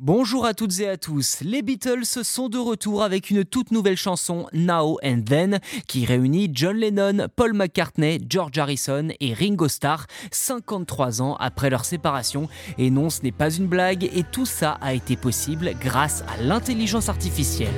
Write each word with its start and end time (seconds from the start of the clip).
Bonjour 0.00 0.44
à 0.44 0.54
toutes 0.54 0.80
et 0.80 0.88
à 0.88 0.96
tous, 0.96 1.38
les 1.40 1.62
Beatles 1.62 2.04
sont 2.04 2.48
de 2.48 2.58
retour 2.58 3.04
avec 3.04 3.30
une 3.30 3.44
toute 3.44 3.70
nouvelle 3.70 3.96
chanson 3.96 4.48
Now 4.52 4.98
and 5.04 5.20
Then 5.24 5.60
qui 5.86 6.04
réunit 6.04 6.50
John 6.52 6.76
Lennon, 6.76 7.28
Paul 7.36 7.52
McCartney, 7.52 8.18
George 8.28 8.58
Harrison 8.58 9.10
et 9.20 9.32
Ringo 9.32 9.68
Starr 9.68 10.06
53 10.32 11.22
ans 11.22 11.36
après 11.36 11.70
leur 11.70 11.84
séparation. 11.84 12.48
Et 12.76 12.90
non, 12.90 13.08
ce 13.08 13.22
n'est 13.22 13.30
pas 13.30 13.50
une 13.50 13.68
blague 13.68 14.10
et 14.12 14.24
tout 14.24 14.46
ça 14.46 14.72
a 14.80 14.94
été 14.94 15.14
possible 15.16 15.70
grâce 15.80 16.22
à 16.22 16.42
l'intelligence 16.42 17.08
artificielle. 17.08 17.70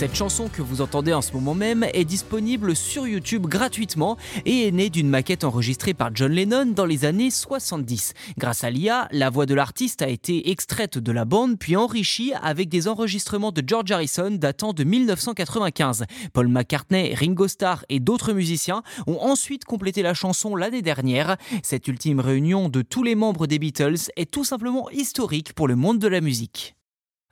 Cette 0.00 0.16
chanson 0.16 0.48
que 0.48 0.62
vous 0.62 0.80
entendez 0.80 1.12
en 1.12 1.20
ce 1.20 1.34
moment 1.34 1.54
même 1.54 1.84
est 1.92 2.06
disponible 2.06 2.74
sur 2.74 3.06
YouTube 3.06 3.46
gratuitement 3.46 4.16
et 4.46 4.66
est 4.66 4.70
née 4.70 4.88
d'une 4.88 5.10
maquette 5.10 5.44
enregistrée 5.44 5.92
par 5.92 6.08
John 6.14 6.32
Lennon 6.32 6.72
dans 6.74 6.86
les 6.86 7.04
années 7.04 7.30
70. 7.30 8.14
Grâce 8.38 8.64
à 8.64 8.70
l'IA, 8.70 9.08
la 9.12 9.28
voix 9.28 9.44
de 9.44 9.52
l'artiste 9.52 10.00
a 10.00 10.08
été 10.08 10.52
extraite 10.52 10.96
de 10.96 11.12
la 11.12 11.26
bande 11.26 11.58
puis 11.58 11.76
enrichie 11.76 12.32
avec 12.42 12.70
des 12.70 12.88
enregistrements 12.88 13.52
de 13.52 13.62
George 13.66 13.90
Harrison 13.90 14.30
datant 14.30 14.72
de 14.72 14.84
1995. 14.84 16.06
Paul 16.32 16.48
McCartney, 16.48 17.14
Ringo 17.14 17.46
Starr 17.46 17.84
et 17.90 18.00
d'autres 18.00 18.32
musiciens 18.32 18.82
ont 19.06 19.18
ensuite 19.20 19.66
complété 19.66 20.00
la 20.00 20.14
chanson 20.14 20.56
l'année 20.56 20.80
dernière. 20.80 21.36
Cette 21.62 21.88
ultime 21.88 22.20
réunion 22.20 22.70
de 22.70 22.80
tous 22.80 23.02
les 23.02 23.16
membres 23.16 23.46
des 23.46 23.58
Beatles 23.58 24.08
est 24.16 24.30
tout 24.30 24.44
simplement 24.44 24.88
historique 24.88 25.52
pour 25.52 25.68
le 25.68 25.76
monde 25.76 25.98
de 25.98 26.08
la 26.08 26.22
musique. 26.22 26.74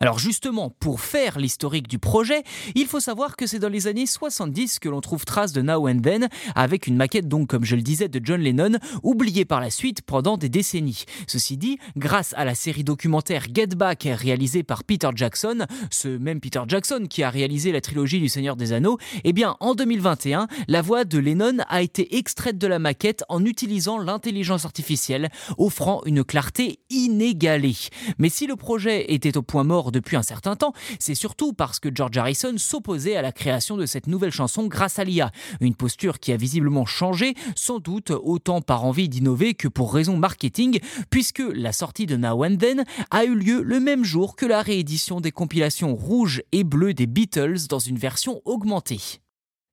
Alors 0.01 0.21
justement, 0.21 0.71
pour 0.71 1.01
faire 1.01 1.41
l'historique 1.41 1.89
du 1.89 1.99
projet, 1.99 2.45
il 2.77 2.87
faut 2.87 3.01
savoir 3.01 3.35
que 3.35 3.49
c'est 3.49 3.59
dans 3.59 3.69
les 3.69 3.89
années 3.89 4.07
70 4.07 4.79
que 4.79 4.89
l'on 4.89 5.01
trouve 5.01 5.25
trace 5.25 5.53
de 5.53 5.61
Now 5.61 5.89
and 5.89 5.99
Then, 5.99 6.29
avec 6.55 6.87
une 6.87 6.95
maquette 6.95 7.27
donc 7.27 7.49
comme 7.49 7.65
je 7.65 7.75
le 7.75 7.83
disais 7.83 8.07
de 8.07 8.21
John 8.23 8.41
Lennon, 8.41 8.79
oubliée 9.03 9.45
par 9.45 9.61
la 9.61 9.71
suite 9.71 10.03
pendant 10.03 10.37
des 10.37 10.49
décennies. 10.49 11.05
Ceci 11.27 11.57
dit, 11.57 11.79
grâce 11.97 12.33
à 12.37 12.45
la 12.45 12.55
série 12.55 12.85
documentaire 12.85 13.47
Get 13.53 13.75
Back 13.75 14.07
réalisée 14.09 14.63
par 14.63 14.85
Peter 14.85 15.09
Jackson, 15.17 15.67
ce 15.91 16.07
même 16.07 16.39
Peter 16.39 16.63
Jackson 16.69 17.07
qui 17.11 17.25
a 17.25 17.31
réalisé 17.31 17.73
la 17.73 17.81
trilogie 17.81 18.21
du 18.21 18.29
Seigneur 18.29 18.55
des 18.55 18.73
Anneaux, 18.73 18.99
eh 19.25 19.33
bien 19.33 19.57
en 19.59 19.75
2021, 19.75 20.47
la 20.69 20.81
voix 20.81 21.05
de 21.05 21.19
Lennon 21.19 21.57
a 21.69 21.83
été 21.83 22.17
extraite 22.19 22.57
de 22.57 22.69
la 22.69 22.79
maquette 22.79 23.25
en 23.29 23.45
utilisant 23.45 23.99
l'intelligence 23.99 24.65
artificielle, 24.65 25.29
offrant 25.57 26.03
une 26.07 26.23
clarté 26.23 26.79
inégalée. 26.89 27.75
Mais 28.19 28.29
si 28.29 28.47
le 28.47 28.55
projet 28.55 29.13
était 29.13 29.37
au 29.37 29.43
point 29.43 29.65
mort 29.65 29.88
depuis 29.91 30.17
un 30.17 30.23
certain 30.23 30.57
temps, 30.57 30.73
c'est 30.99 31.15
surtout 31.15 31.53
parce 31.53 31.81
que 31.81 31.89
George 31.95 32.17
Harrison 32.17 32.55
s'opposait 32.57 33.17
à 33.17 33.23
la 33.23 33.33
création 33.33 33.77
de 33.77 33.87
cette 33.87 34.07
nouvelle 34.07 34.31
chanson 34.31 34.67
grâce 34.67 34.99
à 34.99 35.05
l'IA. 35.05 35.31
Une 35.61 35.75
posture 35.75 36.19
qui 36.21 36.33
a 36.33 36.37
visiblement 36.37 36.87
changé, 36.87 37.35
sans 37.55 37.79
doute 37.79 38.11
autant 38.11 38.61
par 38.61 38.85
envie 38.85 39.09
d'innover 39.09 39.55
que 39.55 39.69
pour 39.69 39.95
raison 39.95 40.17
marketing, 40.17 40.81
puisque 41.11 41.43
la 41.55 41.73
sortie 41.73 42.07
de 42.07 42.17
Now 42.17 42.45
and 42.45 42.57
Then 42.57 42.85
a 43.11 43.25
eu 43.25 43.35
lieu 43.35 43.63
le 43.63 43.81
même 43.81 44.05
jour 44.05 44.37
que 44.37 44.47
la 44.47 44.63
réédition 44.63 45.21
des 45.21 45.33
compilations 45.33 45.95
rouges 45.95 46.43
et 46.53 46.65
bleues 46.65 46.95
des 46.95 47.07
Beatles 47.07 47.67
dans 47.69 47.79
une 47.79 47.99
version 47.99 48.41
augmentée. 48.45 49.21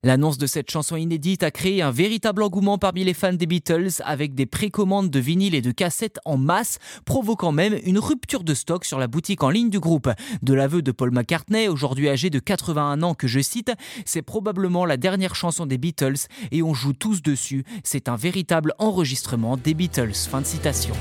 L'annonce 0.06 0.38
de 0.38 0.46
cette 0.46 0.70
chanson 0.70 0.94
inédite 0.94 1.42
a 1.42 1.50
créé 1.50 1.82
un 1.82 1.90
véritable 1.90 2.44
engouement 2.44 2.78
parmi 2.78 3.02
les 3.02 3.12
fans 3.12 3.32
des 3.32 3.46
Beatles 3.46 4.00
avec 4.04 4.36
des 4.36 4.46
précommandes 4.46 5.10
de 5.10 5.18
vinyles 5.18 5.56
et 5.56 5.62
de 5.62 5.72
cassettes 5.72 6.20
en 6.24 6.36
masse, 6.36 6.78
provoquant 7.04 7.50
même 7.50 7.76
une 7.82 7.98
rupture 7.98 8.44
de 8.44 8.54
stock 8.54 8.84
sur 8.84 9.00
la 9.00 9.08
boutique 9.08 9.42
en 9.42 9.50
ligne 9.50 9.68
du 9.68 9.80
groupe. 9.80 10.08
De 10.42 10.54
l'aveu 10.54 10.80
de 10.80 10.92
Paul 10.92 11.10
McCartney, 11.10 11.66
aujourd'hui 11.66 12.08
âgé 12.08 12.30
de 12.30 12.38
81 12.38 13.02
ans 13.02 13.14
que 13.14 13.26
je 13.26 13.40
cite, 13.40 13.72
c'est 14.04 14.22
probablement 14.22 14.84
la 14.84 14.96
dernière 14.96 15.34
chanson 15.34 15.66
des 15.66 15.76
Beatles 15.76 16.28
et 16.52 16.62
on 16.62 16.72
joue 16.72 16.92
tous 16.92 17.20
dessus, 17.20 17.64
c'est 17.82 18.08
un 18.08 18.14
véritable 18.14 18.74
enregistrement 18.78 19.56
des 19.56 19.74
Beatles. 19.74 20.14
Fin 20.14 20.40
de 20.40 20.46
citation. 20.46 20.94